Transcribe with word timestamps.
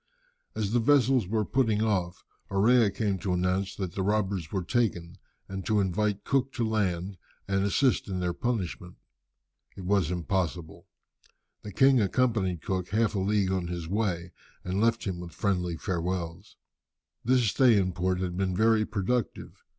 As 0.55 0.71
the 0.71 0.79
vessels 0.79 1.27
were 1.27 1.45
putting 1.45 1.83
off, 1.83 2.25
Orea 2.49 2.89
came 2.89 3.19
to 3.19 3.33
announce 3.33 3.75
that 3.75 3.93
the 3.93 4.01
robbers 4.01 4.51
were 4.51 4.63
taken, 4.63 5.19
and 5.47 5.63
to 5.67 5.79
invite 5.79 6.23
Cook 6.23 6.51
to 6.53 6.67
land 6.67 7.19
and 7.47 7.63
assist 7.63 8.07
in 8.07 8.19
their 8.19 8.33
punishment. 8.33 8.95
It 9.77 9.85
was 9.85 10.09
impossible. 10.09 10.87
The 11.61 11.71
king 11.71 12.01
accompanied 12.01 12.63
Cook 12.63 12.89
half 12.89 13.13
a 13.13 13.19
league 13.19 13.51
on 13.51 13.67
his 13.67 13.87
way, 13.87 14.31
and 14.63 14.81
left 14.81 15.03
him 15.05 15.19
with 15.19 15.33
friendly 15.33 15.77
farewells. 15.77 16.55
This 17.23 17.45
stay 17.51 17.77
in 17.77 17.91
port 17.93 18.21
had 18.21 18.35
been 18.35 18.55
very 18.55 18.85
productive. 18.87 19.61